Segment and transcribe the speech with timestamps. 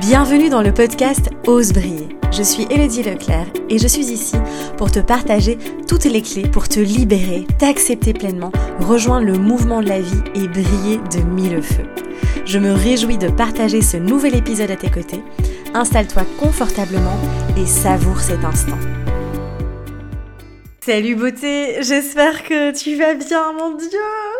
[0.00, 2.08] Bienvenue dans le podcast Ose briller.
[2.32, 4.34] Je suis Elodie Leclerc et je suis ici
[4.76, 8.50] pour te partager toutes les clés pour te libérer, t'accepter pleinement,
[8.80, 11.86] rejoindre le mouvement de la vie et briller de mille feux.
[12.44, 15.22] Je me réjouis de partager ce nouvel épisode à tes côtés.
[15.74, 17.16] Installe-toi confortablement
[17.56, 18.78] et savoure cet instant.
[20.80, 23.88] Salut beauté, j'espère que tu vas bien, mon dieu,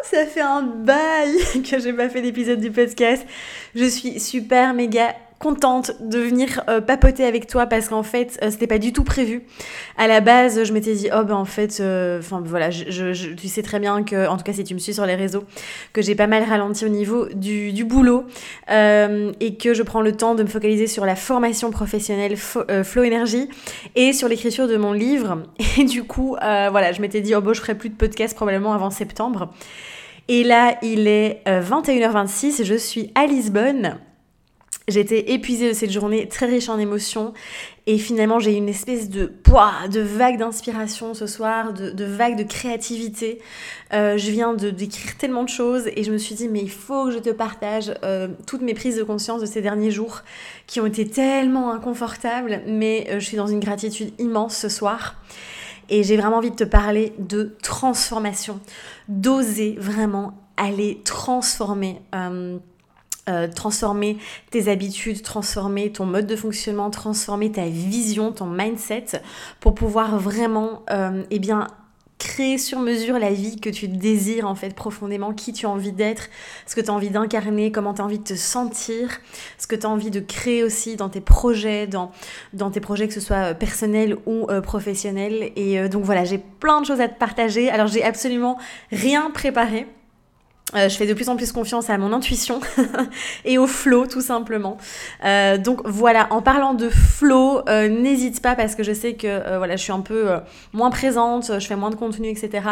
[0.02, 3.24] ça fait un bail que j'ai pas fait d'épisode du podcast.
[3.76, 8.50] Je suis super méga contente de venir euh, papoter avec toi parce qu'en fait euh,
[8.50, 9.42] c'était pas du tout prévu.
[9.98, 13.48] À la base je m'étais dit oh ben en fait euh, enfin voilà je, tu
[13.48, 15.44] sais très bien que en tout cas si tu me suis sur les réseaux
[15.92, 18.24] que j'ai pas mal ralenti au niveau du, boulot
[18.68, 23.48] et que je prends le temps de me focaliser sur la formation professionnelle Flow Energy
[23.94, 25.42] et sur l'écriture de mon livre
[25.78, 28.72] et du coup voilà je m'étais dit oh bon je ferai plus de podcast probablement
[28.72, 29.50] avant septembre.
[30.26, 33.98] Et là, il est 21h26, je suis à Lisbonne
[34.86, 37.32] J'étais épuisée de cette journée, très riche en émotions.
[37.86, 42.36] Et finalement, j'ai eu une espèce de poids, de vague d'inspiration ce soir, de, vague
[42.36, 43.40] de créativité.
[43.94, 46.70] Euh, je viens de d'écrire tellement de choses et je me suis dit, mais il
[46.70, 50.20] faut que je te partage euh, toutes mes prises de conscience de ces derniers jours
[50.66, 52.60] qui ont été tellement inconfortables.
[52.66, 55.16] Mais euh, je suis dans une gratitude immense ce soir.
[55.88, 58.60] Et j'ai vraiment envie de te parler de transformation,
[59.08, 62.00] d'oser vraiment aller transformer
[63.28, 64.18] euh, transformer
[64.50, 69.22] tes habitudes, transformer ton mode de fonctionnement, transformer ta vision, ton mindset
[69.60, 71.68] pour pouvoir vraiment euh, eh bien
[72.18, 75.92] créer sur mesure la vie que tu désires en fait profondément, qui tu as envie
[75.92, 76.28] d'être,
[76.66, 79.08] ce que tu as envie d'incarner, comment tu as envie de te sentir,
[79.56, 82.12] ce que tu as envie de créer aussi dans tes projets, dans,
[82.52, 85.50] dans tes projets que ce soit euh, personnels ou professionnels.
[85.56, 87.70] Et donc voilà, j'ai plein de choses à te partager.
[87.70, 88.58] Alors j'ai absolument
[88.90, 89.86] rien préparé.
[90.76, 92.60] Euh, je fais de plus en plus confiance à mon intuition
[93.44, 94.76] et au flow tout simplement.
[95.24, 99.56] Euh, donc voilà, en parlant de flow, euh, n'hésite pas parce que je sais que
[99.56, 100.28] voilà, je suis un peu
[100.72, 102.66] moins présente, je fais moins de contenu, etc.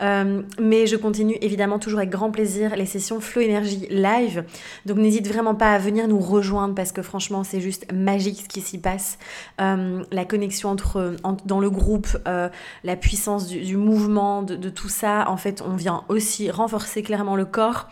[0.00, 4.44] mais je continue évidemment toujours avec grand plaisir les sessions Flow Énergie live.
[4.86, 8.48] Donc n'hésite vraiment pas à venir nous rejoindre parce que franchement c'est juste magique ce
[8.48, 9.18] qui s'y passe.
[9.58, 15.36] la connexion entre, dans le groupe, la puissance du, mouvement, de, de tout ça, en
[15.36, 17.88] fait on vient aussi renforcer clairement le corps.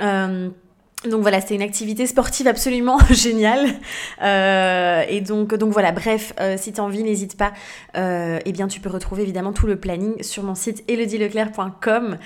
[0.00, 0.48] Euh,
[1.08, 3.68] donc voilà, c'était une activité sportive absolument géniale.
[4.20, 7.52] Euh, et donc, donc voilà, bref, euh, si tu as envie, n'hésite pas.
[7.94, 12.18] eh bien, tu peux retrouver évidemment tout le planning sur mon site elodieleclerc.com,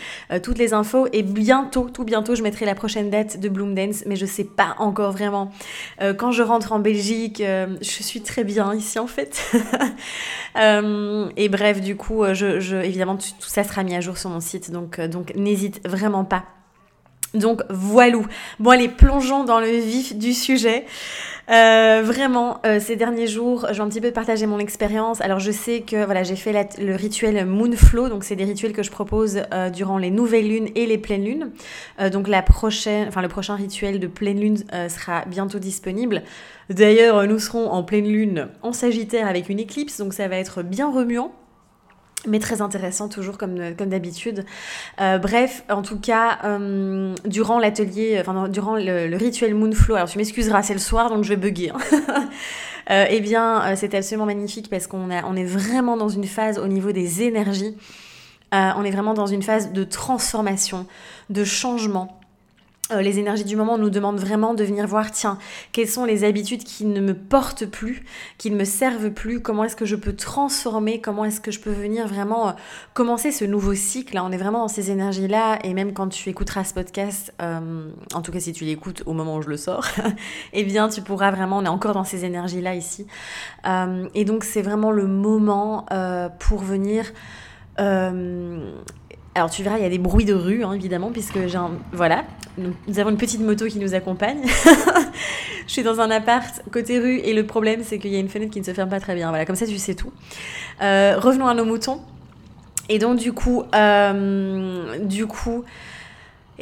[0.42, 1.06] toutes les infos.
[1.12, 4.44] Et bientôt, tout bientôt, je mettrai la prochaine date de Bloom Dance, mais je sais
[4.44, 5.52] pas encore vraiment.
[6.16, 9.42] quand je rentre en Belgique, je suis très bien ici en fait.
[10.56, 14.40] et bref, du coup, je, évidemment, tout, tout, ça sera mis à jour sur mon
[14.40, 16.44] site, donc, donc n'hésite vraiment pas
[17.34, 18.18] donc voilà.
[18.60, 20.84] Bon allez, plongeons dans le vif du sujet.
[21.50, 25.20] Euh, vraiment, euh, ces derniers jours, je vais un petit peu partager mon expérience.
[25.20, 28.82] Alors je sais que voilà, j'ai fait le rituel Moonflow, donc c'est des rituels que
[28.82, 31.50] je propose euh, durant les nouvelles lunes et les pleines lunes.
[32.12, 36.22] donc la prochaine, enfin le prochain rituel de pleine lune sera bientôt disponible.
[36.70, 40.62] D'ailleurs, nous serons en pleine lune en Sagittaire avec une éclipse, donc ça va être
[40.62, 41.32] bien remuant
[42.26, 44.44] mais très intéressant toujours comme, comme d'habitude.
[45.00, 50.18] Euh, bref, en tout cas, euh, durant l'atelier, enfin durant le, rituel Moonflow, alors tu
[50.18, 51.70] m'excuseras, c'est le soir donc je vais bugger.
[51.70, 52.28] Hein.
[52.90, 56.58] euh, eh bien, euh, c'était absolument magnifique parce qu'on on est vraiment dans une phase
[56.58, 57.76] au niveau des énergies.
[58.52, 60.86] on est vraiment dans une phase de transformation,
[61.30, 62.21] de changement.
[62.92, 65.38] Euh, les énergies du moment nous demandent vraiment de venir voir, tiens,
[65.72, 68.04] quelles sont les habitudes qui ne me portent plus,
[68.38, 71.60] qui ne me servent plus, comment est-ce que je peux transformer, comment est-ce que je
[71.60, 72.52] peux venir vraiment euh,
[72.94, 74.14] commencer ce nouveau cycle.
[74.14, 77.88] Là, on est vraiment dans ces énergies-là, et même quand tu écouteras ce podcast, euh,
[78.14, 79.86] en tout cas si tu l'écoutes au moment où je le sors,
[80.52, 83.06] eh bien tu pourras vraiment, on est encore dans ces énergies-là ici.
[84.14, 85.86] et donc c'est vraiment le moment
[86.38, 87.12] pour venir...
[89.34, 91.58] Alors tu verras, il y a des bruits de rue, hein, évidemment, puisque j'ai.
[91.92, 92.24] Voilà,
[92.58, 94.42] nous avons une petite moto qui nous accompagne.
[95.66, 98.28] je suis dans un appart côté rue et le problème c'est qu'il y a une
[98.28, 99.30] fenêtre qui ne se ferme pas très bien.
[99.30, 100.12] Voilà, comme ça tu sais tout.
[100.82, 102.00] Euh, revenons à nos moutons.
[102.90, 105.64] Et donc du coup, euh, du coup,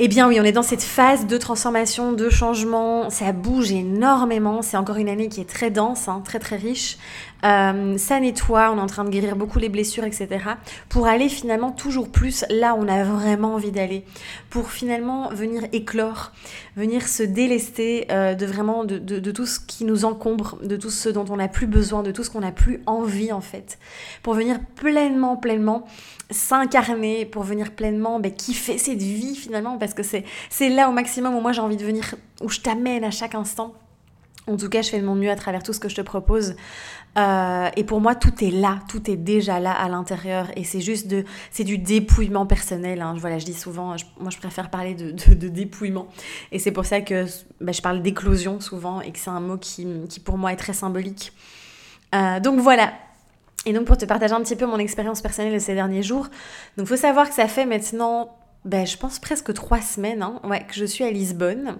[0.03, 4.63] eh bien oui, on est dans cette phase de transformation, de changement, ça bouge énormément,
[4.63, 6.97] c'est encore une année qui est très dense, hein, très très riche.
[7.45, 10.29] Euh, ça nettoie, on est en train de guérir beaucoup les blessures, etc.
[10.89, 14.07] Pour aller finalement toujours plus là où on a vraiment envie d'aller.
[14.49, 16.33] Pour finalement venir éclore,
[16.77, 20.89] venir se délester euh, de vraiment de, de, tout ce qui nous encombre, de tout
[20.89, 23.79] ce dont on n'a plus besoin, de tout ce qu'on n'a plus envie en fait.
[24.23, 25.87] Pour venir pleinement, pleinement
[26.31, 31.35] s'incarner, pour venir pleinement ben, kiffer cette vie finalement, parce que c'est là au maximum
[31.35, 33.75] où moi j'ai envie de venir, où je t'amène à chaque instant
[34.47, 36.01] En tout cas, je fais de mon mieux à travers tout ce que je te
[36.01, 36.55] propose.
[37.19, 40.47] Euh, et pour moi, tout est là, tout est déjà là à l'intérieur.
[40.57, 43.03] Et c'est juste de, c'est du dépouillement personnel.
[43.03, 43.17] Hein.
[43.17, 46.07] Je dis souvent, moi je préfère parler de, dépouillement.
[46.53, 47.27] Et c'est pour ça que
[47.61, 50.57] bah, je parle d'éclosion souvent et que c'est un mot qui, qui, pour moi est
[50.57, 51.33] très symbolique.
[52.15, 52.93] Euh, donc voilà.
[53.67, 56.29] Et donc pour te partager un petit peu mon expérience personnelle de ces derniers jours.
[56.77, 60.65] Donc faut savoir que ça fait maintenant ben, je pense presque trois semaines hein, ouais,
[60.67, 61.79] que je suis à Lisbonne.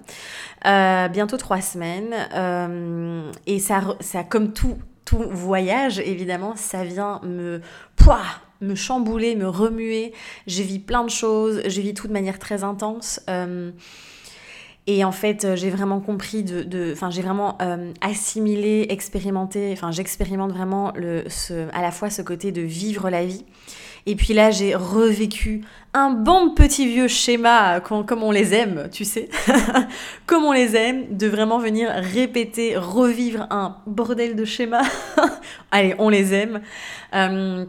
[0.67, 2.15] Euh, bientôt trois semaines.
[2.35, 7.61] Euh, et ça, ça, comme tout, tout voyage, évidemment, ça vient me,
[7.97, 8.23] pouah,
[8.63, 10.15] me chambouler, me remuer.
[10.47, 13.21] J'ai vis plein de choses, j'ai vis tout de manière très intense.
[13.29, 13.73] Euh,
[14.97, 17.59] et en fait, j'ai vraiment compris de, enfin, j'ai vraiment
[18.01, 21.25] assimilé, expérimenté, enfin, j'expérimente vraiment le,
[21.73, 23.45] à la fois ce côté de vivre la vie
[24.07, 29.05] et puis là, j'ai revécu un bon petit vieux schéma comme on les aime, tu
[29.05, 29.29] sais,
[30.27, 34.83] comme on les aime, de vraiment venir répéter, revivre un bordel de schéma.
[35.71, 36.61] Allez, on les aime.
[37.15, 37.67] Euh,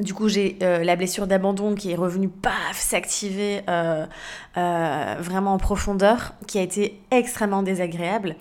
[0.00, 4.06] du coup, j'ai euh, la blessure d'abandon qui est revenue, paf, s'activer euh,
[4.56, 8.36] vraiment en profondeur, qui a été extrêmement désagréable.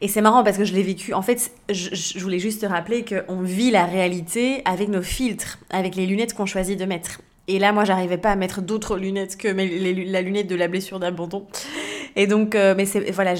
[0.00, 1.14] Et c'est marrant parce que je l'ai vécu.
[1.14, 5.94] En fait, je, voulais juste te rappeler qu'on vit la réalité avec nos filtres, avec
[5.96, 7.22] les lunettes qu'on choisit de mettre.
[7.48, 10.98] Et là, moi, j'arrivais pas à mettre d'autres lunettes que la lunette de la blessure
[10.98, 11.46] d'abandon.
[12.16, 13.34] Et donc, euh, mais voilà,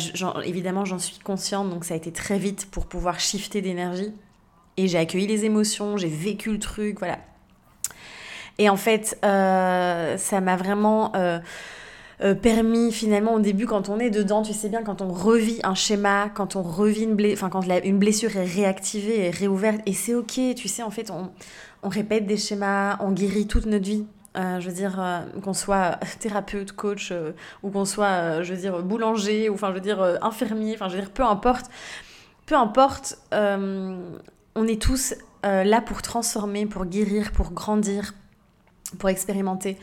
[0.45, 1.69] évidemment, j'en suis consciente.
[1.69, 4.13] Donc, ça a été très vite pour pouvoir shifter d'énergie.
[4.77, 7.19] Et j'ai accueilli les émotions, j'ai vécu le truc, voilà.
[8.59, 11.39] Et en fait, euh, ça m'a vraiment euh,
[12.23, 15.61] euh, permis finalement au début quand on est dedans, tu sais bien, quand on revit
[15.63, 19.81] un schéma, quand on revit une blessure, enfin quand une blessure est réactivée et réouverte,
[19.85, 21.31] et c'est ok, tu sais, en fait, on,
[21.83, 24.07] on, répète des schémas, on guérit toute notre vie.
[24.39, 27.11] Je veux dire, qu'on soit thérapeute, coach,
[27.63, 30.97] ou qu'on soit, je veux dire, boulanger, ou enfin, je veux dire, infirmier, enfin, je
[30.97, 31.71] veux dire, peu importe.
[32.45, 38.13] Peu importe, on est tous là pour transformer, pour guérir, pour grandir,
[38.99, 39.77] pour expérimenter.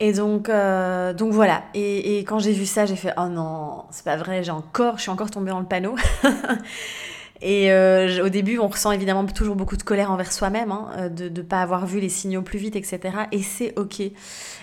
[0.00, 1.64] Et donc, euh, donc voilà.
[1.74, 5.02] Et, quand j'ai vu ça, j'ai fait oh non, c'est pas vrai, j'ai encore, je
[5.02, 5.94] suis encore tombée dans le panneau.
[7.42, 11.08] et euh, au début, on ressent évidemment toujours beaucoup de colère envers soi-même, hein, euh,
[11.08, 13.00] de ne pas avoir vu les signaux plus vite, etc.
[13.30, 14.00] Et c'est ok.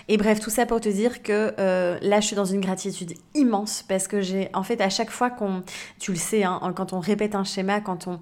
[0.08, 1.54] Et bref, tout ça pour te dire que
[2.02, 5.30] là, je suis dans une gratitude immense parce que j'ai, en fait, à chaque fois
[5.30, 5.62] qu'on,
[5.98, 8.20] tu le sais, hein, quand on répète un schéma, quand on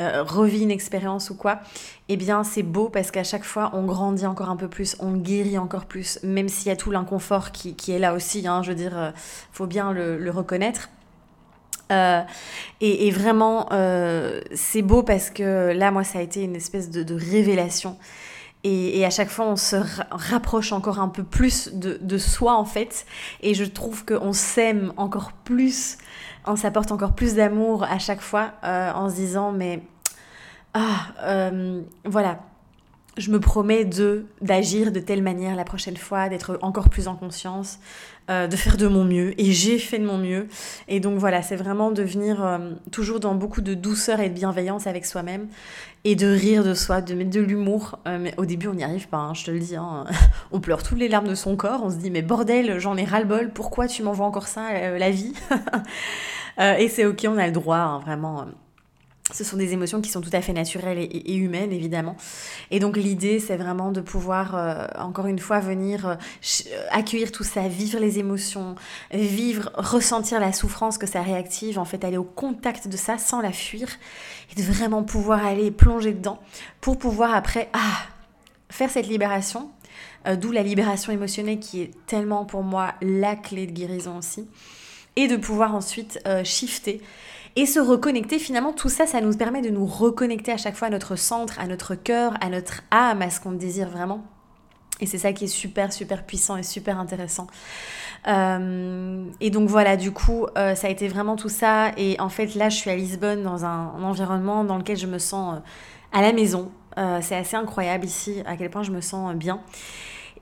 [0.00, 1.60] euh, revit une expérience ou quoi,
[2.08, 5.12] eh bien c'est beau parce qu'à chaque fois on grandit encore un peu plus, on
[5.12, 8.70] guérit encore plus, même s'il y a tout l'inconfort qui, est là aussi, hein, je
[8.70, 9.10] veux dire, euh,
[9.52, 10.88] faut bien le, reconnaître.
[11.92, 12.22] Euh,
[12.80, 13.68] et, vraiment,
[14.54, 17.96] c'est beau parce que là, moi, ça a été une espèce de, révélation.
[18.62, 19.76] Et, à chaque fois, on se
[20.10, 23.06] rapproche encore un peu plus de, de soi, en fait.
[23.42, 25.98] Et je trouve qu'on s'aime encore plus
[26.50, 29.82] on s'apporte encore plus d'amour à chaque fois euh, en se disant mais
[30.74, 32.40] ah euh, voilà.
[33.16, 37.16] Je me promets de d'agir de telle manière la prochaine fois d'être encore plus en
[37.16, 37.78] conscience
[38.30, 39.38] euh, de faire de mon mieux.
[39.38, 40.46] Et j'ai fait de mon mieux.
[40.88, 42.60] Et donc voilà c'est vraiment de venir
[42.92, 45.48] toujours dans beaucoup de douceur et de bienveillance avec soi-même
[46.04, 47.98] et de rire de soi de mettre de l'humour.
[48.06, 50.04] Mais au début on n'y arrive pas hein, je te le dis hein.
[50.52, 51.82] on pleure toutes les larmes de son corps.
[51.82, 54.72] On se dit mais bordel j'en ai ras le bol pourquoi tu m'envoies encore ça
[54.96, 55.34] la vie?
[56.60, 58.46] Euh, et c'est ok, on a le droit, hein, vraiment.
[59.32, 62.16] Ce sont des émotions qui sont tout à fait naturelles et, humaines, évidemment.
[62.72, 66.14] Et donc l'idée, c'est vraiment de pouvoir, euh, encore une fois, venir euh,
[66.90, 68.74] accueillir tout ça, vivre les émotions,
[69.12, 73.40] vivre, ressentir la souffrance que ça réactive, en fait, aller au contact de ça sans
[73.40, 73.88] la fuir,
[74.50, 76.40] et de vraiment pouvoir aller plonger dedans
[76.80, 78.02] pour pouvoir après, ah,
[78.68, 79.70] faire cette libération,
[80.38, 84.48] d'où la libération émotionnelle qui est tellement pour moi la clé de guérison aussi
[85.16, 87.02] et de pouvoir ensuite euh, shifter
[87.56, 88.38] et se reconnecter.
[88.38, 91.58] Finalement, tout ça, ça nous permet de nous reconnecter à chaque fois à notre centre,
[91.58, 94.24] à notre cœur, à notre âme, à ce qu'on désire vraiment.
[95.00, 97.46] Et c'est ça qui est super, super puissant et super intéressant.
[98.28, 101.92] Euh, et donc voilà, du coup, euh, ça a été vraiment tout ça.
[101.96, 105.18] Et en fait, là, je suis à Lisbonne dans un, environnement dans lequel je me
[105.18, 105.60] sens
[106.12, 106.70] à la maison.
[107.22, 109.60] c'est assez incroyable ici, à quel point je me sens bien.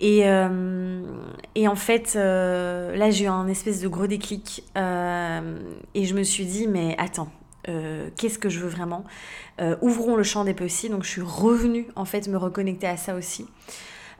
[0.00, 1.02] Et, euh,
[1.54, 4.64] et en fait, euh, là, j'ai eu un espèce de gros déclic.
[4.76, 5.58] Euh,
[5.94, 7.30] et je me suis dit, mais attends,
[8.16, 9.04] qu'est-ce que je veux vraiment?
[9.82, 10.94] Ouvrons le champ des possibles.
[10.94, 13.46] Donc, je suis revenue, en fait, me reconnecter à ça aussi.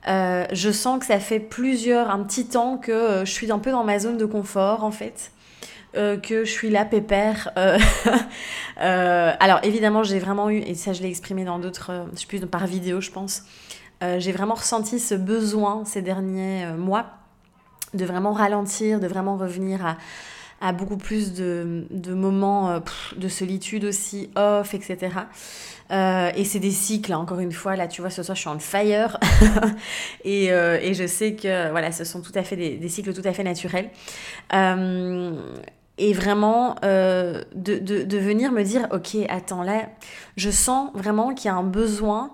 [0.07, 3.85] je sens que ça fait plusieurs, un petit temps que je suis un peu dans
[3.85, 5.33] ma zone de confort, en fait.
[5.95, 7.51] que je suis là pépère.
[8.77, 12.41] alors évidemment, j'ai vraiment eu, et ça je l'ai exprimé dans d'autres, je sais plus
[12.41, 13.45] par vidéo, je pense,
[14.03, 17.07] euh, j'ai vraiment ressenti ce besoin ces derniers euh, mois
[17.95, 19.97] de vraiment ralentir, de vraiment revenir
[20.61, 22.81] à beaucoup plus de, moments euh,
[23.17, 25.11] de solitude aussi, off, etc.
[25.91, 28.51] Et c'est des cycles, hein, encore une fois, là tu vois, ce soir je suis
[28.51, 29.19] en fire.
[30.25, 33.27] Et, et, je sais que voilà, ce sont tout à fait des, des cycles tout
[33.27, 33.89] à fait naturels.
[35.97, 39.89] Et vraiment de, de, de, venir me dire, ok, attends, là,
[40.37, 42.33] je sens vraiment qu'il y a un besoin,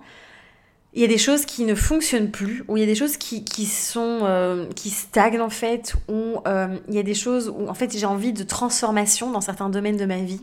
[0.95, 3.17] il y a des choses qui ne fonctionnent plus, ou il y a des choses
[3.17, 7.67] qui, sont, euh, qui stagnent en fait, ou euh, il y a des choses où
[7.67, 10.41] en fait j'ai envie de transformation dans certains domaines de ma vie.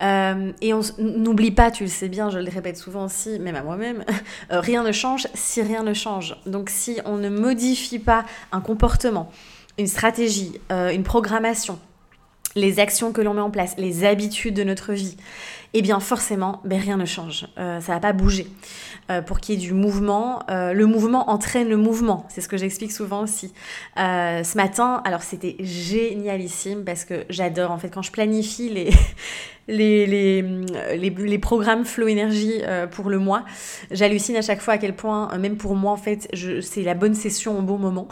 [0.00, 3.62] et on n'oublie pas, tu le sais bien, je le répète souvent aussi, même à
[3.62, 4.04] moi-même,
[4.50, 6.36] rien ne change si rien ne change.
[6.46, 9.30] Donc si on ne modifie pas un comportement,
[9.76, 11.78] une stratégie, une programmation,
[12.54, 15.16] les actions que l'on met en place, les habitudes de notre vie,
[15.74, 17.46] eh bien forcément, ben, rien ne change.
[17.58, 18.46] Euh, ça va pas bouger.
[19.10, 22.26] Euh, pour qu'il y ait du mouvement, euh, le mouvement entraîne le mouvement.
[22.28, 23.52] C'est ce que j'explique souvent aussi.
[23.96, 28.90] ce matin, alors c'était génialissime parce que j'adore en fait quand je planifie les
[29.68, 33.44] les, les, les, programmes Flow Énergie pour le mois.
[33.90, 36.26] J'hallucine à chaque fois à quel point, même pour moi, en fait,
[36.62, 38.08] c'est la bonne session au bon moment.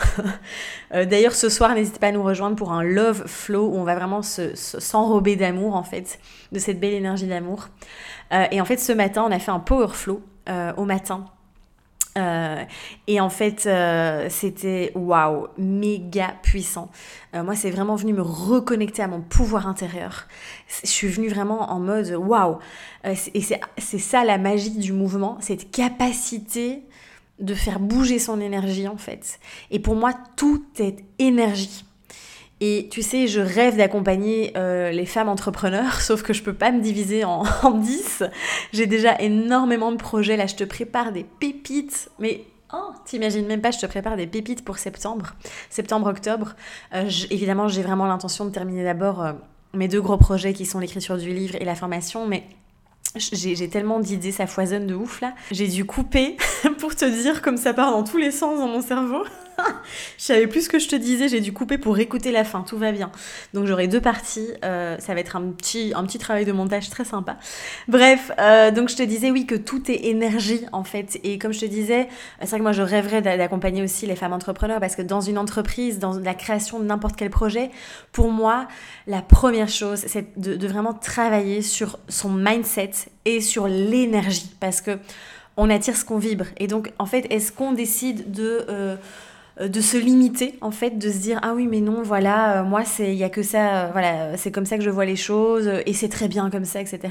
[0.92, 3.94] D'ailleurs, ce soir, n'hésitez pas à nous rejoindre pour un Love Flow où on va
[3.94, 6.18] vraiment s'enrober se, d'amour, en fait,
[6.52, 7.45] de cette belle énergie d'amour
[8.32, 11.26] euh, et en fait, ce matin, on a fait un power flow euh, au matin.
[12.18, 12.64] Euh,
[13.06, 13.68] et en fait,
[14.30, 16.90] c'était waouh, méga puissant.
[17.34, 20.26] moi, c'est vraiment venu me reconnecter à mon pouvoir intérieur.
[20.82, 22.58] Je suis venue vraiment en mode waouh.
[23.04, 26.84] et c'est ça la magie du mouvement, cette capacité
[27.38, 29.38] de faire bouger son énergie en fait.
[29.70, 31.84] Et pour moi, tout est énergie.
[32.60, 36.72] Et tu sais, je rêve d'accompagner euh, les femmes entrepreneurs, sauf que je peux pas
[36.72, 38.24] me diviser en, en 10.
[38.72, 40.36] J'ai déjà énormément de projets.
[40.36, 42.10] Là, je te prépare des pépites.
[42.18, 45.34] Mais oh, t'imagines même pas, je te prépare des pépites pour septembre,
[45.68, 46.54] septembre-octobre.
[46.94, 49.32] Euh, évidemment, j'ai vraiment l'intention de terminer d'abord euh,
[49.74, 52.26] mes deux gros projets qui sont l'écriture du livre et la formation.
[52.26, 52.44] Mais
[53.16, 55.34] j'ai tellement d'idées, ça foisonne de ouf là.
[55.50, 56.36] J'ai dû couper
[56.78, 59.24] pour te dire comme ça part dans tous les sens dans mon cerveau.
[60.18, 62.62] je savais plus ce que je te disais, j'ai dû couper pour écouter la fin,
[62.62, 63.10] tout va bien.
[63.54, 66.90] Donc j'aurai deux parties, euh, ça va être un petit, un petit travail de montage
[66.90, 67.36] très sympa.
[67.88, 71.18] Bref, euh, donc je te disais oui que tout est énergie en fait.
[71.24, 72.08] Et comme je te disais,
[72.40, 75.38] c'est vrai que moi je rêverais d'accompagner aussi les femmes entrepreneurs parce que dans une
[75.38, 77.70] entreprise, dans la création de n'importe quel projet,
[78.12, 78.68] pour moi,
[79.06, 82.90] la première chose, c'est de, vraiment travailler sur son mindset
[83.24, 84.98] et sur l'énergie parce que
[85.56, 86.44] on attire ce qu'on vibre.
[86.58, 88.96] Et donc, en fait, est-ce qu'on décide de, euh, euh,
[89.60, 92.84] de se limiter en fait de se dire ah oui mais non voilà euh, moi
[92.84, 95.16] c'est il y a que ça euh, voilà c'est comme ça que je vois les
[95.16, 97.08] choses et c'est très bien comme ça etc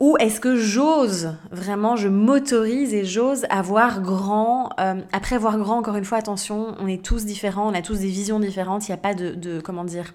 [0.00, 4.70] ou est-ce que j'ose vraiment, je m'autorise et j'ose avoir grand
[5.12, 8.08] Après voir grand, encore une fois, attention, on est tous différents, on a tous des
[8.08, 10.12] visions différentes, il n'y a pas de, de comment dire,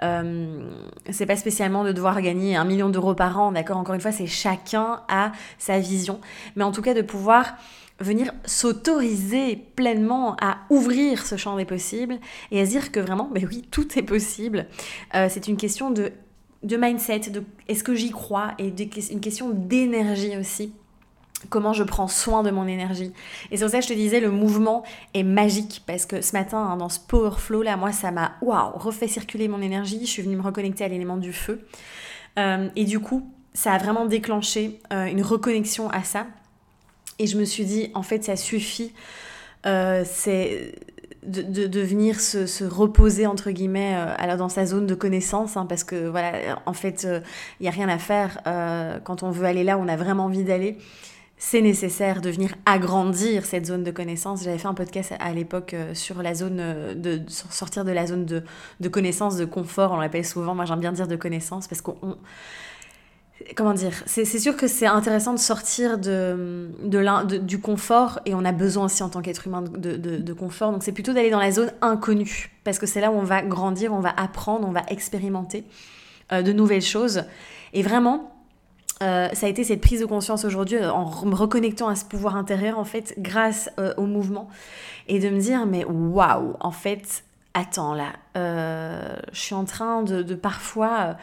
[0.00, 3.76] c'est pas spécialement de devoir gagner un million d'euros par an, d'accord?
[3.76, 6.20] Encore une fois, c'est chacun a sa vision,
[6.56, 7.54] mais en tout cas de pouvoir
[8.02, 12.18] venir s'autoriser pleinement à ouvrir ce champ des possibles
[12.50, 14.66] et à se dire que vraiment, mais oui, tout est possible.
[15.14, 16.12] Euh, c'est une question de,
[16.62, 18.72] de mindset, de est-ce que j'y crois et
[19.10, 20.74] une question d'énergie aussi.
[21.48, 23.12] Comment je prends soin de mon énergie.
[23.50, 26.34] Et c'est pour ça que je te disais, le mouvement est magique parce que ce
[26.34, 29.98] matin, hein, dans ce power flow là, moi, ça m'a waouh, refait circuler mon énergie.
[30.02, 31.66] Je suis venue me reconnecter à l'élément du feu.
[32.38, 36.26] Euh, et du coup, ça a vraiment déclenché euh, une reconnexion à ça
[37.18, 38.92] et je me suis dit, en fait, ça suffit.
[39.66, 40.04] Euh,
[41.24, 45.56] de, de, venir se, se, reposer entre guillemets euh, alors dans sa zone de connaissance
[45.56, 47.20] hein, parce que voilà en fait il euh,
[47.60, 48.40] n'y a rien à faire
[49.04, 50.78] quand on veut aller là on a vraiment envie d'aller
[51.38, 55.76] c'est nécessaire de venir agrandir cette zone de connaissance j'avais fait un podcast à, l'époque
[55.92, 56.60] sur la zone
[56.96, 58.42] de, sortir de la zone de,
[58.80, 62.16] de connaissance de confort on l'appelle souvent moi j'aime bien dire de connaissance parce qu'on
[63.56, 68.44] comment dire, c'est sûr que c'est intéressant de sortir de, de, du confort et on
[68.44, 70.72] a besoin aussi en tant qu'être humain de, de, confort.
[70.72, 73.42] Donc c'est plutôt d'aller dans la zone inconnue parce que c'est là où on va
[73.42, 75.64] grandir, on va apprendre, on va expérimenter
[76.32, 77.24] euh, de nouvelles choses.
[77.72, 78.32] Et vraiment,
[79.02, 82.04] euh, ça a été cette prise de conscience aujourd'hui euh, en me reconnectant à ce
[82.04, 84.48] pouvoir intérieur en fait grâce au mouvement
[85.08, 90.34] et de me dire mais waouh en fait attends là je suis en train de,
[90.34, 91.16] parfois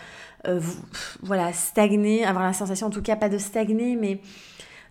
[0.48, 0.60] euh,
[1.22, 4.22] voilà, stagner, avoir la sensation, en tout cas pas de stagner, mais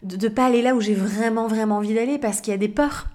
[0.03, 2.59] de ne pas aller là où j'ai vraiment, vraiment envie d'aller parce qu'il y a
[2.59, 3.07] des peurs.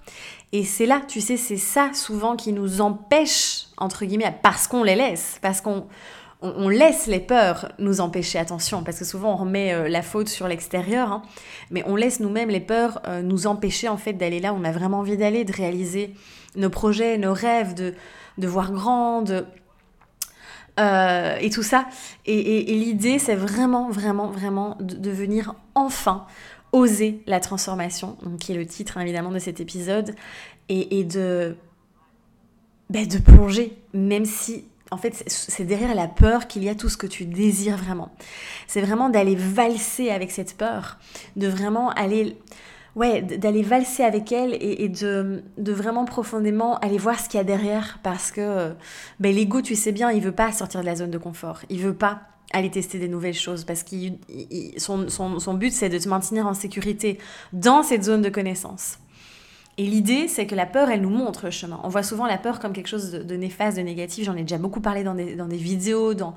[0.52, 4.84] Et c'est là, tu sais, c'est ça souvent qui nous empêche, entre guillemets, parce qu'on
[4.84, 5.86] les laisse, parce qu'on
[6.44, 10.28] on, laisse les peurs nous empêcher, attention, parce que souvent on remet euh, la faute
[10.28, 11.22] sur l'extérieur, hein,
[11.70, 14.64] mais on laisse nous-mêmes les peurs euh, nous empêcher en fait d'aller là où on
[14.64, 16.14] a vraiment envie d'aller, de réaliser
[16.56, 17.94] nos projets, nos rêves, de,
[18.46, 19.44] voir grand, de
[20.76, 21.86] et tout ça.
[22.26, 26.26] Et, l'idée, c'est vraiment, vraiment, vraiment de, venir enfin
[26.72, 30.14] oser la transformation, qui est le titre évidemment de cet épisode,
[30.68, 31.56] et, de,
[32.90, 36.88] ben, de plonger, même si en fait, c'est derrière la peur qu'il y a tout
[36.88, 38.10] ce que tu désires vraiment.
[38.68, 40.98] C'est vraiment d'aller valser avec cette peur,
[41.34, 42.38] de vraiment aller,
[42.94, 47.44] ouais, d'aller valser avec elle et, de, vraiment profondément aller voir ce qu'il y a
[47.44, 48.72] derrière, parce que
[49.18, 51.80] ben, l'ego, tu sais bien, il veut pas sortir de la zone de confort, il
[51.80, 52.22] veut pas
[52.52, 53.96] aller tester des nouvelles choses, parce que
[54.76, 57.18] son, son, son but, c'est de te maintenir en sécurité
[57.52, 58.98] dans cette zone de connaissance.
[59.76, 61.80] Et l'idée, c'est que la peur, elle nous montre le chemin.
[61.82, 64.24] On voit souvent la peur comme quelque chose de, néfaste, de négatif.
[64.24, 66.34] J'en ai déjà beaucoup parlé dans des, dans des vidéos, dans,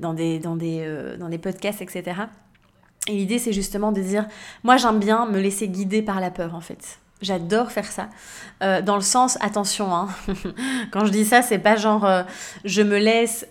[0.00, 2.22] dans, des, dans, des, euh, dans des podcasts, etc.
[3.08, 4.26] Et l'idée, c'est justement de dire,
[4.64, 6.98] moi j'aime bien me laisser guider par la peur, en fait.
[7.22, 8.10] J'adore faire ça.
[8.62, 10.08] Euh, dans le sens, attention, hein.
[10.90, 12.22] quand je dis ça, c'est pas genre euh,
[12.66, 13.46] je me laisse,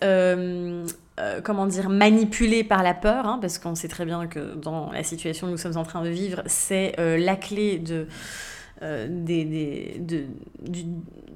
[1.44, 5.04] comment dire, manipuler par la peur, hein, parce qu'on sait très bien que dans la
[5.04, 8.08] situation que nous sommes en train de vivre, c'est la clé de
[8.82, 9.08] euh,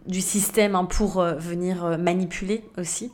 [0.05, 3.11] du, système hein, pour euh, venir euh, manipuler aussi.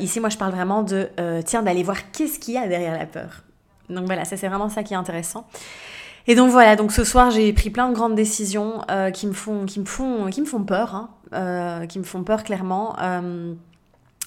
[0.00, 1.08] ici, moi, je parle vraiment de,
[1.44, 3.42] tiens, d'aller voir qu'est-ce qu'il y a derrière la peur.
[3.90, 5.46] Donc voilà, ça c'est vraiment ça qui est intéressant.
[6.26, 8.82] Et donc voilà, donc ce soir j'ai pris plein de grandes décisions
[9.14, 12.44] qui me font, qui me font, qui me font peur, hein, qui me font peur
[12.44, 12.96] clairement.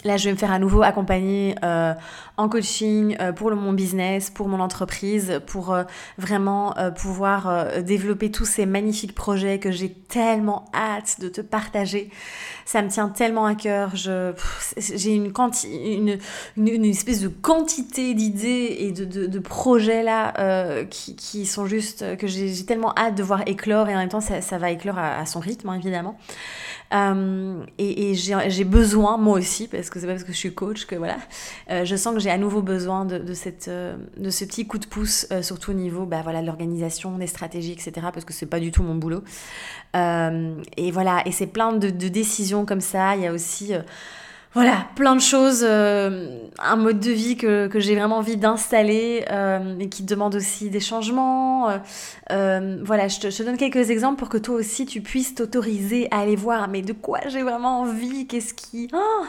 [0.03, 1.93] Là, je vais me faire à nouveau accompagner euh,
[2.37, 5.83] en coaching euh, pour mon business, pour mon entreprise, pour euh,
[6.17, 12.09] vraiment pouvoir développer tous ces magnifiques projets que j'ai tellement hâte de te partager.
[12.65, 13.91] Ça me tient tellement à cœur.
[13.95, 15.31] J'ai une,
[15.65, 16.19] une,
[16.57, 22.27] une, espèce de quantité d'idées et de, de, projets là qui, qui, sont juste que
[22.27, 25.25] j'ai tellement hâte de voir éclore et en même temps ça, ça va éclore à,
[25.25, 26.17] son rythme hein, évidemment.
[27.77, 30.85] Et, et j'ai besoin, moi aussi, parce que c'est pas parce que je suis coach
[30.85, 31.17] que voilà,
[31.69, 34.77] euh, je sens que j'ai à nouveau besoin de, cette, euh, de ce petit coup
[34.77, 38.45] de pouce, surtout au niveau bah, voilà, de l'organisation, des stratégies, etc., parce que c'est
[38.45, 39.23] pas du tout mon boulot.
[39.93, 43.15] et voilà, et c'est plein de, décisions comme ça.
[43.15, 43.73] Il y a aussi
[44.53, 49.23] voilà, plein de choses, euh, un mode de vie que, que j'ai vraiment envie d'installer
[49.31, 51.69] euh, et qui demande aussi des changements.
[52.31, 56.19] Euh, voilà, je te, donne quelques exemples pour que toi aussi tu puisses t'autoriser à
[56.19, 58.89] aller voir, mais de quoi j'ai vraiment envie, qu'est-ce qui...
[58.93, 59.23] Oh,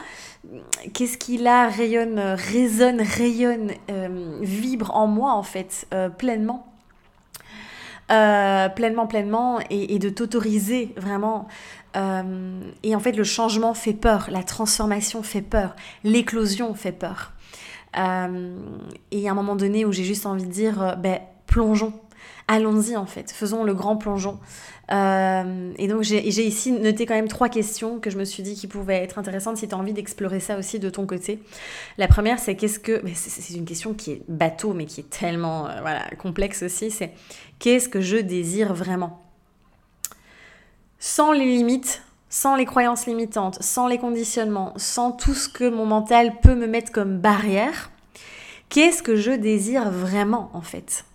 [0.93, 3.71] qu'est-ce qui là rayonne, résonne, rayonne,
[4.41, 6.67] vibre en moi en fait, pleinement.
[8.07, 11.47] pleinement, pleinement, et, de t'autoriser vraiment
[11.95, 17.33] euh, et en fait, le changement fait peur, la transformation fait peur, l'éclosion fait peur.
[17.97, 18.57] Euh,
[19.11, 21.19] et il y a un moment donné où j'ai juste envie de dire, euh, ben,
[21.45, 21.93] plongeons,
[22.47, 24.39] allons-y en fait, faisons le grand plongeon.
[24.89, 28.67] et donc j'ai ici noté quand même trois questions que je me suis dit qui
[28.67, 31.39] pouvaient être intéressantes si tu as envie d'explorer ça aussi de ton côté.
[31.97, 33.01] La première, c'est qu'est-ce que...
[33.15, 37.13] C'est une question qui est bateau, mais qui est tellement voilà, complexe aussi, c'est
[37.59, 39.21] qu'est-ce que je désire vraiment?
[40.99, 45.85] Sans les limites, sans les croyances limitantes, sans les conditionnements, sans tout ce que mon
[45.85, 47.91] mental peut me mettre comme barrière,
[48.69, 51.05] qu'est-ce que je désire vraiment en fait?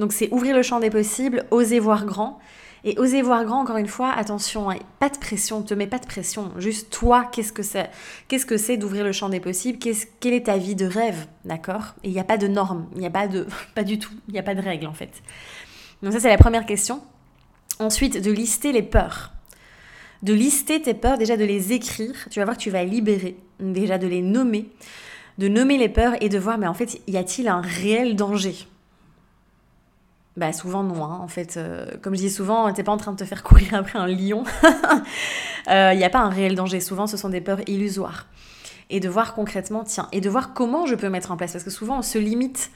[0.00, 2.40] Donc c'est ouvrir le champ des possibles, oser voir grand.
[2.84, 5.98] Et oser voir grand, encore une fois, attention, hein, pas de pression, te mets pas
[5.98, 6.50] de pression.
[6.56, 7.90] Juste toi, qu'est-ce que c'est
[8.26, 9.78] Qu'est-ce que c'est d'ouvrir le champ des possibles?
[9.78, 11.26] Quelle est ta vie de rêve?
[11.44, 11.94] D'accord?
[12.02, 13.46] Et il n'y a pas de normes, il n'y a pas de.
[13.74, 15.22] Pas du tout, il n'y a pas de règles en fait.
[16.02, 17.02] Donc ça, c'est la première question.
[17.78, 19.32] Ensuite, de lister les peurs.
[20.22, 22.14] De lister tes peurs, déjà de les écrire.
[22.30, 23.36] Tu vas voir que tu vas libérer.
[23.58, 24.70] Déjà de les nommer.
[25.36, 28.69] De nommer les peurs et de voir, mais en fait, y a-t-il un réel danger?
[30.40, 31.20] Bah souvent non, hein.
[31.22, 31.58] en fait.
[31.58, 34.06] Euh, comme je dis souvent, t'es pas en train de te faire courir après un
[34.06, 34.44] lion.
[34.62, 34.72] Il
[35.70, 36.80] euh, n'y a pas un réel danger.
[36.80, 38.26] Souvent, ce sont des peurs illusoires.
[38.88, 41.52] Et de voir concrètement, tiens, et de voir comment je peux mettre en place.
[41.52, 42.70] Parce que souvent, on se limite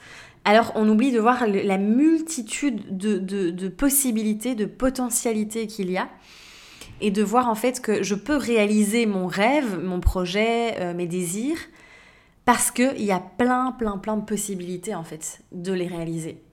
[0.47, 6.07] alors on oublie de voir la multitude de, possibilités, de potentialités qu'il y a
[7.01, 11.07] et de voir en fait que je peux réaliser mon rêve, mon projet, euh, mes
[11.07, 11.57] désirs,
[12.45, 16.44] parce qu'il y a plein, plein, plein de possibilités en fait de les réaliser.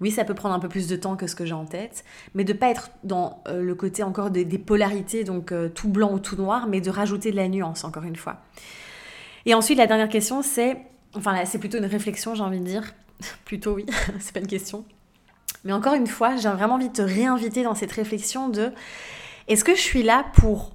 [0.00, 2.04] Oui, ça peut prendre un peu plus de temps que ce que j'ai en tête,
[2.34, 6.12] mais de pas être dans euh, le côté encore des, polarités, donc euh, tout blanc
[6.12, 8.38] ou tout noir, mais de rajouter de la nuance, encore une fois.
[9.44, 10.78] Et ensuite, la dernière question, c'est,
[11.14, 12.94] enfin c'est plutôt une réflexion, j'ai envie de dire,
[13.44, 13.86] Plutôt oui,
[14.20, 14.84] c'est pas une question.
[15.64, 18.72] Mais encore une fois, j'ai vraiment envie de te réinviter dans cette réflexion de
[19.48, 20.72] est-ce que je suis là pour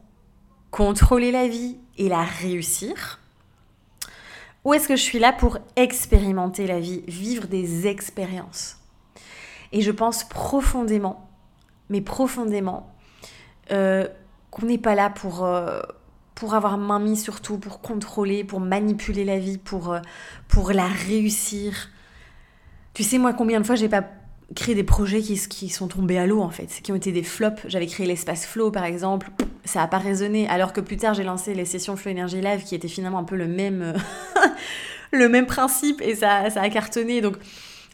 [0.70, 3.20] contrôler la vie et la réussir?
[4.64, 8.78] Ou est-ce que je suis là pour expérimenter la vie, vivre des expériences?
[9.76, 11.30] Et je pense profondément,
[11.90, 12.96] mais profondément,
[13.72, 14.08] euh,
[14.50, 15.82] qu'on n'est pas là pour, euh,
[16.34, 20.00] pour avoir main mise sur tout, pour contrôler, pour manipuler la vie, pour, euh,
[20.48, 21.90] pour la réussir.
[22.94, 24.06] Tu sais, moi, combien de fois j'ai pas
[24.56, 27.64] créé des projets qui, sont tombés à l'eau, en fait, qui ont été des flops.
[27.68, 29.30] J'avais créé l'espace flow, par exemple,
[29.66, 32.64] ça a pas résonné, alors que plus tard, j'ai lancé les sessions Flow Energy Live,
[32.64, 33.94] qui étaient finalement un peu le même,
[35.12, 37.20] le même principe, et ça, ça a cartonné.
[37.20, 37.36] Donc,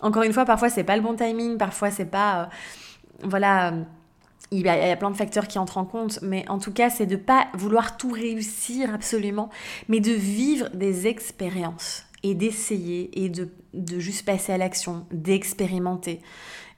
[0.02, 2.42] encore une fois, parfois, c'est pas le bon timing, parfois, c'est pas...
[2.42, 2.46] Euh,
[3.24, 3.74] voilà
[4.52, 7.06] il y, a, plein de facteurs qui entrent en compte, mais en tout cas, c'est
[7.06, 9.50] de pas vouloir tout réussir absolument,
[9.88, 16.20] mais de vivre des expériences et d'essayer et de, de juste passer à l'action, d'expérimenter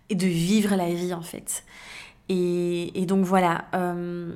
[0.10, 1.64] et de vivre la vie en fait.
[2.30, 4.34] Et, donc voilà, euh,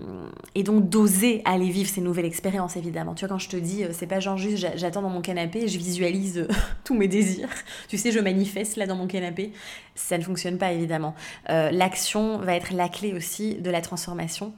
[0.56, 3.16] et donc d'oser aller vivre ces nouvelles expériences évidemment.
[3.16, 5.70] Tu vois, quand je te dis, euh, c'est pas genre juste j'attends dans mon canapé,
[5.70, 6.48] je visualise euh,
[6.84, 7.50] tous mes désirs.
[7.88, 9.54] Tu sais, je manifeste là dans mon canapé.
[9.96, 11.16] Ça ne fonctionne pas évidemment.
[11.48, 14.54] L'action va être la clé aussi de la transformation.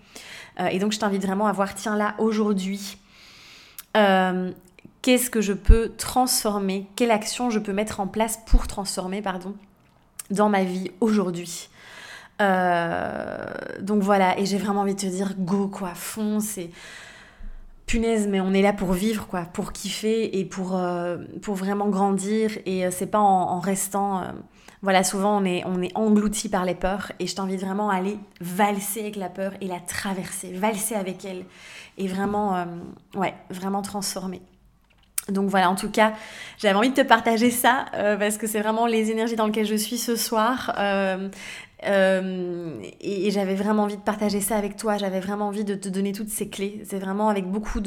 [0.72, 2.98] et donc je t'invite vraiment à voir, tiens là, aujourd'hui,
[3.94, 6.88] qu'est-ce que je peux transformer?
[6.96, 9.54] Quelle action je peux mettre en place pour transformer, pardon,
[10.32, 11.70] dans ma vie aujourd'hui?
[12.42, 13.44] Euh,
[13.82, 16.72] donc voilà, et j'ai vraiment envie de te dire go quoi, fonce et
[17.86, 22.52] punaise, mais on est là pour vivre quoi, pour kiffer et pour, euh, vraiment grandir
[22.66, 24.24] et euh, c'est pas en, restant.
[24.82, 28.18] voilà, souvent on est, on englouti par les peurs et je t'invite vraiment à aller
[28.40, 31.44] valser avec la peur et la traverser, valser avec elle
[31.98, 32.66] et vraiment,
[33.16, 34.42] ouais, vraiment transformer.
[35.28, 36.14] Donc voilà, en tout cas,
[36.58, 39.76] j'avais envie de te partager ça parce que c'est vraiment les énergies dans lesquelles je
[39.76, 40.74] suis ce soir.
[41.84, 46.12] Et, j'avais vraiment envie de partager ça avec toi, j'avais vraiment envie de te donner
[46.12, 46.82] toutes ces clés.
[46.86, 47.80] C'est vraiment avec beaucoup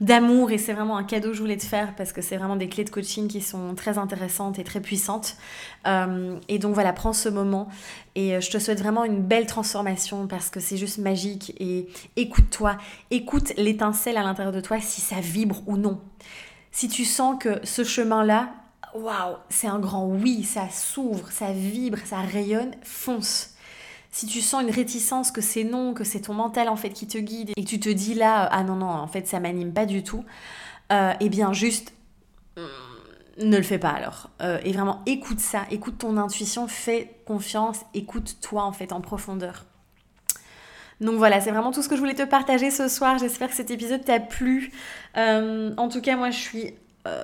[0.00, 2.56] d'amour et c'est vraiment un cadeau que je voulais te faire parce que c'est vraiment
[2.56, 5.36] des clés de coaching qui sont très intéressantes et très puissantes.
[5.86, 7.68] Euh, et donc voilà, prends ce moment
[8.14, 11.88] et euh, je te souhaite vraiment une belle transformation parce que c'est juste magique et
[12.16, 12.76] écoute-toi,
[13.10, 16.00] écoute l'étincelle à l'intérieur de toi si ça vibre ou non.
[16.70, 18.50] Si tu sens que ce chemin-là,
[18.94, 23.50] waouh, c'est un grand oui, ça s'ouvre, ça vibre, ça rayonne, fonce.
[24.10, 27.06] Si tu sens une réticence que c'est non, que c'est ton mental en fait qui
[27.06, 29.72] te guide et que tu te dis là, ah non, non, en fait ça m'anime
[29.72, 30.24] pas du tout,
[30.92, 31.94] euh, eh bien juste
[32.58, 34.28] mm, ne le fais pas alors.
[34.42, 39.64] Euh, et vraiment écoute ça, écoute ton intuition, fais confiance, écoute-toi en fait en profondeur.
[41.00, 43.18] Donc voilà, c'est vraiment tout ce que je voulais te partager ce soir.
[43.18, 44.70] J'espère que cet épisode t'a plu.
[45.16, 46.74] Euh, en tout cas, moi je suis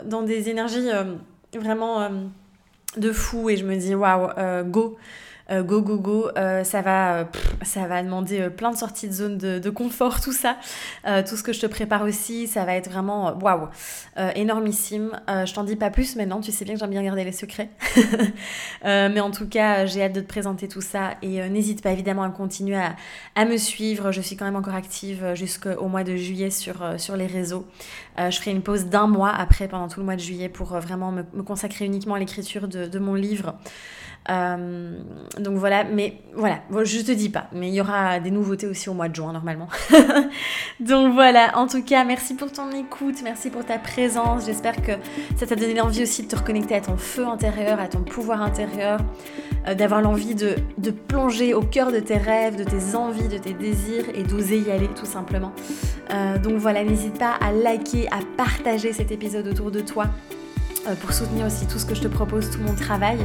[0.07, 0.88] dans des énergies
[1.54, 2.08] vraiment euh,
[2.96, 4.98] de fou et je me dis waouh, euh, go.
[5.50, 6.28] Euh, go go go,
[6.64, 7.28] ça va,
[7.62, 10.56] ça va demander plein de sorties de zone de, confort, tout ça,
[11.26, 13.68] tout ce que je te prépare aussi, ça va être vraiment waouh,
[14.34, 15.18] énormissime.
[15.28, 17.70] je t'en dis pas plus maintenant, tu sais bien que j'aime bien garder les secrets,
[18.84, 22.22] mais en tout cas j'ai hâte de te présenter tout ça et n'hésite pas évidemment
[22.22, 22.78] à continuer
[23.34, 24.12] à, me suivre.
[24.12, 27.66] Je suis quand même encore active jusqu'au mois de juillet sur les réseaux.
[28.18, 31.12] je ferai une pause d'un mois après pendant tout le mois de juillet pour vraiment
[31.12, 33.54] me, consacrer uniquement à l'écriture de mon livre.
[34.31, 34.98] Euh,
[35.38, 38.90] donc voilà, mais voilà, je te dis pas, mais il y aura des nouveautés aussi
[38.90, 39.68] au mois de juin normalement.
[40.81, 44.44] donc voilà, en tout cas, merci pour ton écoute, merci pour ta présence.
[44.44, 44.92] J'espère que
[45.37, 48.42] ça t'a donné l'envie aussi de te reconnecter à ton feu intérieur, à ton pouvoir
[48.42, 49.00] intérieur,
[49.66, 50.57] euh, d'avoir l'envie de,
[51.09, 54.70] plonger au cœur de tes rêves, de tes envies, de tes désirs et d'oser y
[54.70, 55.52] aller tout simplement.
[56.12, 60.04] Euh, donc voilà, n'hésite pas à liker, à partager cet épisode autour de toi.
[60.88, 63.18] Euh, pour soutenir aussi tout ce que je te propose, tout mon travail.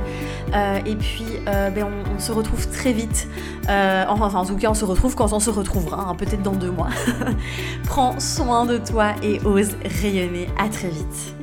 [0.54, 3.28] Euh, et puis, euh, ben, on, se retrouve très vite.
[3.68, 6.72] enfin, en tout cas, on se retrouve quand on se retrouvera, hein, peut-être dans deux
[6.72, 6.90] mois.
[7.86, 10.48] Prends soin de toi et ose rayonner.
[10.58, 11.43] À très vite.